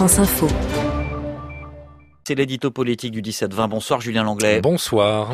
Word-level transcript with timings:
France 0.00 0.18
Info. 0.18 0.48
C'est 2.24 2.34
l'édito 2.34 2.70
politique 2.70 3.12
du 3.12 3.20
17-20. 3.20 3.68
Bonsoir 3.68 4.00
Julien 4.00 4.24
Langlais. 4.24 4.62
Bonsoir. 4.62 5.30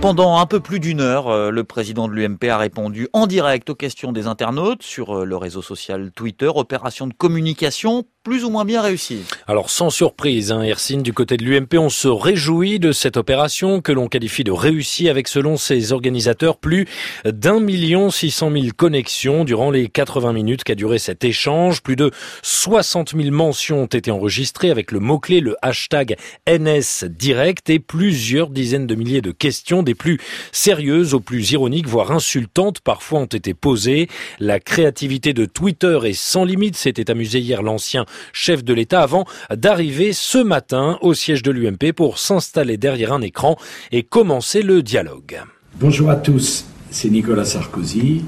Pendant 0.00 0.38
un 0.38 0.46
peu 0.46 0.60
plus 0.60 0.80
d'une 0.80 1.02
heure, 1.02 1.28
euh, 1.28 1.50
le 1.50 1.62
président 1.62 2.08
de 2.08 2.14
l'UMP 2.14 2.48
a 2.48 2.56
répondu 2.56 3.08
en 3.12 3.26
direct 3.26 3.68
aux 3.68 3.74
questions 3.74 4.12
des 4.12 4.26
internautes 4.26 4.82
sur 4.82 5.18
euh, 5.18 5.24
le 5.26 5.36
réseau 5.36 5.60
social 5.60 6.10
Twitter. 6.16 6.50
Opération 6.54 7.06
de 7.06 7.12
communication 7.12 8.06
plus 8.22 8.44
ou 8.44 8.50
moins 8.50 8.66
bien 8.66 8.82
réussie. 8.82 9.22
Alors 9.46 9.70
sans 9.70 9.88
surprise, 9.88 10.52
hein, 10.52 10.62
du 10.96 11.12
côté 11.14 11.38
de 11.38 11.44
l'UMP, 11.44 11.78
on 11.78 11.88
se 11.88 12.06
réjouit 12.06 12.78
de 12.78 12.92
cette 12.92 13.16
opération 13.16 13.80
que 13.80 13.92
l'on 13.92 14.08
qualifie 14.08 14.44
de 14.44 14.50
réussie 14.50 15.08
avec 15.08 15.26
selon 15.26 15.56
ses 15.56 15.92
organisateurs 15.92 16.58
plus 16.58 16.86
d'un 17.24 17.60
million 17.60 18.10
six 18.10 18.30
cent 18.30 18.50
mille 18.50 18.74
connexions 18.74 19.44
durant 19.44 19.70
les 19.70 19.88
80 19.88 20.34
minutes 20.34 20.64
qu'a 20.64 20.74
duré 20.74 20.98
cet 20.98 21.24
échange. 21.24 21.82
Plus 21.82 21.96
de 21.96 22.10
60 22.42 23.14
000 23.16 23.34
mentions 23.34 23.84
ont 23.84 23.86
été 23.86 24.10
enregistrées 24.10 24.70
avec 24.70 24.92
le 24.92 25.00
mot-clé, 25.00 25.40
le 25.40 25.56
hashtag 25.62 26.16
NS 26.46 27.06
direct 27.08 27.70
et 27.70 27.78
plusieurs 27.78 28.50
dizaines 28.50 28.86
de 28.86 28.94
milliers 28.94 29.22
de 29.22 29.32
questions 29.32 29.82
des 29.90 29.94
plus 29.96 30.20
sérieuses 30.52 31.14
aux 31.14 31.20
plus 31.20 31.50
ironiques, 31.50 31.88
voire 31.88 32.12
insultantes, 32.12 32.78
parfois 32.78 33.18
ont 33.18 33.24
été 33.24 33.54
posées. 33.54 34.08
La 34.38 34.60
créativité 34.60 35.32
de 35.32 35.46
Twitter 35.46 35.98
est 36.04 36.12
sans 36.12 36.44
limite, 36.44 36.76
s'était 36.76 37.10
amusé 37.10 37.40
hier 37.40 37.60
l'ancien 37.62 38.04
chef 38.32 38.62
de 38.62 38.72
l'État 38.72 39.02
avant 39.02 39.24
d'arriver 39.52 40.12
ce 40.12 40.38
matin 40.38 40.96
au 41.00 41.12
siège 41.12 41.42
de 41.42 41.50
l'UMP 41.50 41.92
pour 41.92 42.18
s'installer 42.18 42.76
derrière 42.76 43.12
un 43.12 43.20
écran 43.20 43.56
et 43.90 44.04
commencer 44.04 44.62
le 44.62 44.84
dialogue. 44.84 45.40
Bonjour 45.80 46.08
à 46.10 46.16
tous, 46.16 46.66
c'est 46.92 47.10
Nicolas 47.10 47.44
Sarkozy. 47.44 48.22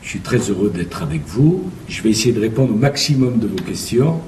Je 0.00 0.08
suis 0.08 0.20
très 0.20 0.38
heureux 0.38 0.70
d'être 0.74 1.02
avec 1.02 1.26
vous. 1.26 1.70
Je 1.88 2.00
vais 2.00 2.08
essayer 2.08 2.32
de 2.32 2.40
répondre 2.40 2.72
au 2.72 2.76
maximum 2.76 3.38
de 3.38 3.48
vos 3.48 3.56
questions. 3.56 4.18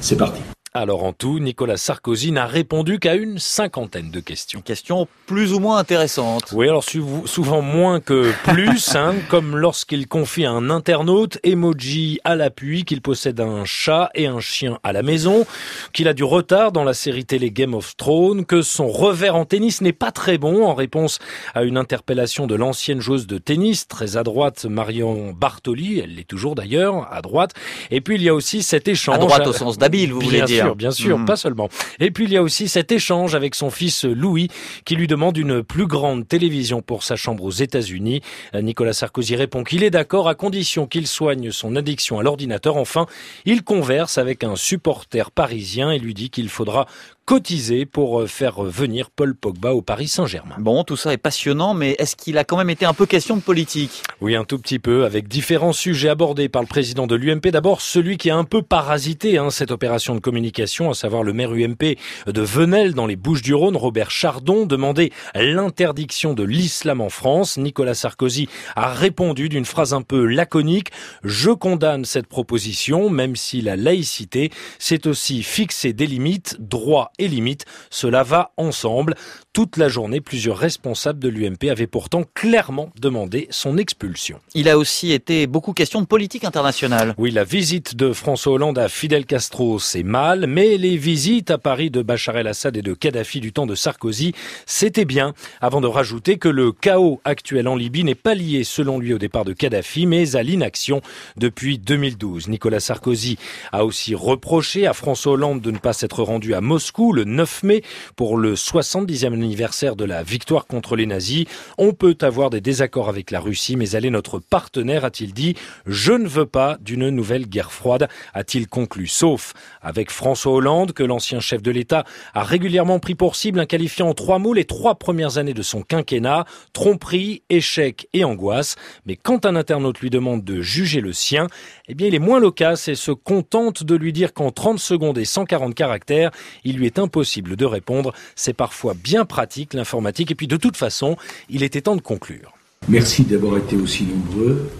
C'est 0.00 0.18
parti. 0.18 0.47
Alors 0.80 1.02
en 1.02 1.12
tout, 1.12 1.40
Nicolas 1.40 1.76
Sarkozy 1.76 2.30
n'a 2.30 2.46
répondu 2.46 3.00
qu'à 3.00 3.16
une 3.16 3.40
cinquantaine 3.40 4.12
de 4.12 4.20
questions. 4.20 4.60
Question 4.60 5.08
plus 5.26 5.52
ou 5.52 5.58
moins 5.58 5.78
intéressante. 5.78 6.52
Oui, 6.52 6.68
alors 6.68 6.84
souvent 6.84 7.62
moins 7.62 7.98
que 7.98 8.30
plus, 8.44 8.94
hein, 8.94 9.16
comme 9.28 9.56
lorsqu'il 9.56 10.06
confie 10.06 10.44
à 10.44 10.52
un 10.52 10.70
internaute, 10.70 11.40
emoji 11.42 12.20
à 12.22 12.36
l'appui, 12.36 12.84
qu'il 12.84 13.02
possède 13.02 13.40
un 13.40 13.64
chat 13.64 14.10
et 14.14 14.28
un 14.28 14.38
chien 14.38 14.78
à 14.84 14.92
la 14.92 15.02
maison, 15.02 15.46
qu'il 15.92 16.06
a 16.06 16.14
du 16.14 16.22
retard 16.22 16.70
dans 16.70 16.84
la 16.84 16.94
série 16.94 17.24
télé 17.24 17.50
Game 17.50 17.74
of 17.74 17.96
Thrones, 17.96 18.44
que 18.44 18.62
son 18.62 18.86
revers 18.86 19.34
en 19.34 19.46
tennis 19.46 19.80
n'est 19.80 19.92
pas 19.92 20.12
très 20.12 20.38
bon, 20.38 20.64
en 20.64 20.74
réponse 20.74 21.18
à 21.56 21.64
une 21.64 21.76
interpellation 21.76 22.46
de 22.46 22.54
l'ancienne 22.54 23.00
joueuse 23.00 23.26
de 23.26 23.38
tennis, 23.38 23.88
très 23.88 24.16
à 24.16 24.22
droite, 24.22 24.64
Marion 24.64 25.32
Bartoli, 25.32 25.98
elle 25.98 26.14
l'est 26.14 26.28
toujours 26.28 26.54
d'ailleurs, 26.54 27.12
à 27.12 27.20
droite. 27.20 27.50
Et 27.90 28.00
puis 28.00 28.14
il 28.14 28.22
y 28.22 28.28
a 28.28 28.34
aussi 28.34 28.62
cet 28.62 28.86
échange... 28.86 29.16
À 29.16 29.18
droite 29.18 29.46
au 29.48 29.52
sens 29.52 29.76
d'habile, 29.76 30.12
vous 30.12 30.20
voulez 30.20 30.42
dire 30.42 30.67
bien 30.76 30.90
sûr, 30.90 31.18
mhm. 31.18 31.26
pas 31.26 31.36
seulement. 31.36 31.68
Et 32.00 32.10
puis 32.10 32.24
il 32.24 32.32
y 32.32 32.36
a 32.36 32.42
aussi 32.42 32.68
cet 32.68 32.92
échange 32.92 33.34
avec 33.34 33.54
son 33.54 33.70
fils 33.70 34.04
Louis 34.04 34.48
qui 34.84 34.96
lui 34.96 35.06
demande 35.06 35.36
une 35.36 35.62
plus 35.62 35.86
grande 35.86 36.26
télévision 36.26 36.82
pour 36.82 37.02
sa 37.02 37.16
chambre 37.16 37.44
aux 37.44 37.50
États-Unis. 37.50 38.22
Nicolas 38.54 38.92
Sarkozy 38.92 39.36
répond 39.36 39.64
qu'il 39.64 39.84
est 39.84 39.90
d'accord 39.90 40.28
à 40.28 40.34
condition 40.34 40.86
qu'il 40.86 41.06
soigne 41.06 41.50
son 41.50 41.76
addiction 41.76 42.18
à 42.18 42.22
l'ordinateur. 42.22 42.76
Enfin, 42.76 43.06
il 43.44 43.62
converse 43.62 44.18
avec 44.18 44.44
un 44.44 44.56
supporter 44.56 45.30
parisien 45.30 45.90
et 45.90 45.98
lui 45.98 46.14
dit 46.14 46.30
qu'il 46.30 46.48
faudra 46.48 46.86
cotiser 47.28 47.84
pour 47.84 48.22
euh, 48.22 48.26
faire 48.26 48.62
venir 48.62 49.10
Paul 49.10 49.34
Pogba 49.34 49.74
au 49.74 49.82
Paris 49.82 50.08
Saint-Germain. 50.08 50.54
Bon, 50.60 50.82
tout 50.82 50.96
ça 50.96 51.12
est 51.12 51.18
passionnant, 51.18 51.74
mais 51.74 51.94
est-ce 51.98 52.16
qu'il 52.16 52.38
a 52.38 52.44
quand 52.44 52.56
même 52.56 52.70
été 52.70 52.86
un 52.86 52.94
peu 52.94 53.04
question 53.04 53.36
de 53.36 53.42
politique? 53.42 54.02
Oui, 54.22 54.34
un 54.34 54.44
tout 54.44 54.58
petit 54.58 54.78
peu, 54.78 55.04
avec 55.04 55.28
différents 55.28 55.74
sujets 55.74 56.08
abordés 56.08 56.48
par 56.48 56.62
le 56.62 56.66
président 56.66 57.06
de 57.06 57.14
l'UMP. 57.14 57.48
D'abord, 57.50 57.82
celui 57.82 58.16
qui 58.16 58.30
a 58.30 58.36
un 58.38 58.44
peu 58.44 58.62
parasité 58.62 59.36
hein, 59.36 59.50
cette 59.50 59.70
opération 59.72 60.14
de 60.14 60.20
communication, 60.20 60.88
à 60.88 60.94
savoir 60.94 61.22
le 61.22 61.34
maire 61.34 61.52
UMP 61.52 61.98
de 62.26 62.40
Venelle 62.40 62.94
dans 62.94 63.06
les 63.06 63.16
Bouches-du-Rhône, 63.16 63.76
Robert 63.76 64.10
Chardon, 64.10 64.64
demandait 64.64 65.10
l'interdiction 65.34 66.32
de 66.32 66.44
l'islam 66.44 67.02
en 67.02 67.10
France. 67.10 67.58
Nicolas 67.58 67.92
Sarkozy 67.92 68.48
a 68.74 68.88
répondu 68.88 69.50
d'une 69.50 69.66
phrase 69.66 69.92
un 69.92 70.00
peu 70.00 70.24
laconique. 70.24 70.92
Je 71.24 71.50
condamne 71.50 72.06
cette 72.06 72.26
proposition, 72.26 73.10
même 73.10 73.36
si 73.36 73.60
la 73.60 73.76
laïcité, 73.76 74.50
c'est 74.78 75.06
aussi 75.06 75.42
fixer 75.42 75.92
des 75.92 76.06
limites, 76.06 76.56
droits 76.58 77.12
et 77.18 77.28
limites. 77.28 77.64
Cela 77.90 78.22
va 78.22 78.52
ensemble. 78.56 79.14
Toute 79.52 79.76
la 79.76 79.88
journée, 79.88 80.20
plusieurs 80.20 80.56
responsables 80.56 81.18
de 81.18 81.28
l'UMP 81.28 81.68
avaient 81.70 81.86
pourtant 81.86 82.22
clairement 82.34 82.90
demandé 83.00 83.48
son 83.50 83.76
expulsion. 83.76 84.38
Il 84.54 84.68
a 84.68 84.78
aussi 84.78 85.12
été 85.12 85.46
beaucoup 85.46 85.72
question 85.72 86.00
de 86.00 86.06
politique 86.06 86.44
internationale. 86.44 87.14
Oui, 87.18 87.30
la 87.30 87.44
visite 87.44 87.96
de 87.96 88.12
François 88.12 88.52
Hollande 88.52 88.78
à 88.78 88.88
Fidel 88.88 89.26
Castro, 89.26 89.78
c'est 89.78 90.02
mal, 90.02 90.46
mais 90.46 90.76
les 90.76 90.96
visites 90.96 91.50
à 91.50 91.58
Paris 91.58 91.90
de 91.90 92.02
Bachar 92.02 92.36
el-Assad 92.36 92.76
et 92.76 92.82
de 92.82 92.94
Kadhafi 92.94 93.40
du 93.40 93.52
temps 93.52 93.66
de 93.66 93.74
Sarkozy, 93.74 94.32
c'était 94.66 95.04
bien, 95.04 95.34
avant 95.60 95.80
de 95.80 95.88
rajouter 95.88 96.38
que 96.38 96.48
le 96.48 96.70
chaos 96.72 97.20
actuel 97.24 97.66
en 97.66 97.74
Libye 97.74 98.04
n'est 98.04 98.14
pas 98.14 98.34
lié, 98.34 98.62
selon 98.62 98.98
lui, 98.98 99.12
au 99.12 99.18
départ 99.18 99.44
de 99.44 99.52
Kadhafi, 99.52 100.06
mais 100.06 100.36
à 100.36 100.42
l'inaction 100.42 101.00
depuis 101.36 101.78
2012. 101.78 102.48
Nicolas 102.48 102.80
Sarkozy 102.80 103.38
a 103.72 103.84
aussi 103.84 104.14
reproché 104.14 104.86
à 104.86 104.92
François 104.92 105.32
Hollande 105.32 105.60
de 105.60 105.70
ne 105.70 105.78
pas 105.78 105.92
s'être 105.92 106.22
rendu 106.22 106.54
à 106.54 106.60
Moscou 106.60 107.07
le 107.12 107.24
9 107.24 107.62
mai 107.62 107.82
pour 108.16 108.36
le 108.36 108.54
70e 108.54 109.32
anniversaire 109.32 109.96
de 109.96 110.04
la 110.04 110.22
victoire 110.22 110.66
contre 110.66 110.96
les 110.96 111.06
nazis. 111.06 111.46
On 111.78 111.92
peut 111.92 112.16
avoir 112.20 112.50
des 112.50 112.60
désaccords 112.60 113.08
avec 113.08 113.30
la 113.30 113.40
Russie, 113.40 113.76
mais 113.76 113.90
elle 113.90 114.04
est 114.04 114.10
notre 114.10 114.38
partenaire, 114.38 115.04
a-t-il 115.04 115.32
dit. 115.32 115.54
Je 115.86 116.12
ne 116.12 116.28
veux 116.28 116.46
pas 116.46 116.78
d'une 116.80 117.08
nouvelle 117.10 117.46
guerre 117.46 117.72
froide, 117.72 118.08
a-t-il 118.34 118.68
conclu. 118.68 119.06
Sauf 119.06 119.54
avec 119.82 120.10
François 120.10 120.52
Hollande, 120.52 120.92
que 120.92 121.02
l'ancien 121.02 121.40
chef 121.40 121.62
de 121.62 121.70
l'État 121.70 122.04
a 122.34 122.42
régulièrement 122.42 122.98
pris 122.98 123.14
pour 123.14 123.36
cible, 123.36 123.60
en 123.60 123.66
qualifiant 123.66 124.08
en 124.08 124.14
trois 124.14 124.38
mots 124.38 124.54
les 124.54 124.64
trois 124.64 124.96
premières 124.96 125.38
années 125.38 125.54
de 125.54 125.62
son 125.62 125.82
quinquennat, 125.82 126.44
tromperie, 126.72 127.42
échec 127.50 128.08
et 128.12 128.24
angoisse. 128.24 128.76
Mais 129.06 129.16
quand 129.16 129.46
un 129.46 129.56
internaute 129.56 130.00
lui 130.00 130.10
demande 130.10 130.44
de 130.44 130.60
juger 130.60 131.00
le 131.00 131.12
sien, 131.12 131.46
eh 131.88 131.94
bien, 131.94 132.06
il 132.06 132.14
est 132.14 132.18
moins 132.18 132.38
loquace 132.38 132.88
et 132.88 132.94
se 132.94 133.12
contente 133.12 133.82
de 133.82 133.94
lui 133.94 134.12
dire 134.12 134.34
qu'en 134.34 134.50
30 134.50 134.78
secondes 134.78 135.16
et 135.16 135.24
140 135.24 135.74
caractères, 135.74 136.30
il 136.64 136.76
lui 136.76 136.86
est 136.86 136.98
impossible 136.98 137.56
de 137.56 137.64
répondre. 137.64 138.12
C'est 138.36 138.52
parfois 138.52 138.94
bien 138.94 139.24
pratique, 139.24 139.72
l'informatique. 139.72 140.30
Et 140.30 140.34
puis, 140.34 140.46
de 140.46 140.56
toute 140.56 140.76
façon, 140.76 141.16
il 141.48 141.62
était 141.62 141.80
temps 141.80 141.96
de 141.96 142.02
conclure. 142.02 142.52
Merci 142.88 143.24
d'avoir 143.24 143.56
été 143.56 143.76
aussi 143.76 144.04
nombreux. 144.04 144.70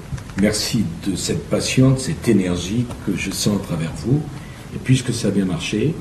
Merci 0.40 0.84
de 1.06 1.16
cette 1.16 1.48
passion, 1.48 1.92
de 1.92 1.98
cette 1.98 2.28
énergie 2.28 2.84
que 3.06 3.16
je 3.16 3.30
sens 3.30 3.56
à 3.56 3.64
travers 3.64 3.92
vous. 3.96 4.22
Et 4.74 4.78
puisque 4.78 5.12
ça 5.12 5.28
a 5.28 5.30
bien 5.30 5.46
marché, 5.46 5.94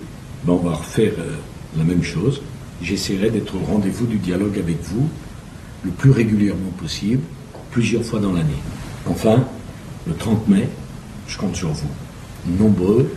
ben 0.43 0.53
on 0.53 0.57
va 0.57 0.75
refaire 0.75 1.13
euh, 1.19 1.35
la 1.77 1.83
même 1.83 2.03
chose. 2.03 2.41
J'essaierai 2.81 3.29
d'être 3.29 3.55
au 3.55 3.59
rendez-vous 3.59 4.05
du 4.05 4.17
dialogue 4.17 4.59
avec 4.59 4.81
vous 4.81 5.09
le 5.83 5.91
plus 5.91 6.11
régulièrement 6.11 6.71
possible, 6.77 7.21
plusieurs 7.71 8.03
fois 8.03 8.19
dans 8.19 8.33
l'année. 8.33 8.61
Enfin, 9.05 9.45
le 10.05 10.13
30 10.13 10.47
mai, 10.47 10.67
je 11.27 11.37
compte 11.37 11.55
sur 11.55 11.69
vous. 11.69 11.89
Nombreux, 12.45 13.11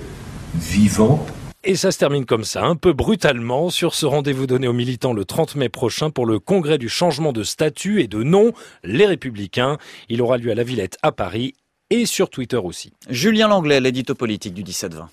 vivants, 0.55 1.25
et 1.63 1.77
ça 1.77 1.93
se 1.93 1.99
termine 1.99 2.25
comme 2.25 2.45
ça, 2.45 2.65
un 2.65 2.75
peu 2.75 2.95
brutalement, 2.95 3.69
sur 3.69 3.95
ce 3.95 4.07
rendez-vous 4.07 4.47
donné 4.47 4.67
aux 4.67 4.73
militants 4.73 5.13
le 5.13 5.27
30 5.27 5.57
mai 5.57 5.69
prochain 5.69 6.09
pour 6.09 6.25
le 6.25 6.39
congrès 6.39 6.79
du 6.79 6.89
changement 6.89 7.35
de 7.35 7.43
statut 7.43 8.01
et 8.01 8.09
de 8.09 8.23
nom, 8.23 8.55
les 8.83 9.05
Républicains. 9.05 9.77
Il 10.09 10.23
aura 10.23 10.39
lieu 10.39 10.51
à 10.51 10.55
la 10.55 10.65
Villette 10.65 10.97
à 11.03 11.13
Paris 11.13 11.53
et 11.91 12.07
sur 12.07 12.31
Twitter 12.31 12.57
aussi. 12.57 12.95
Julien 13.11 13.49
Langlais, 13.49 13.79
l'édito 13.79 14.15
politique 14.15 14.55
du 14.55 14.65
17-20. 14.65 15.09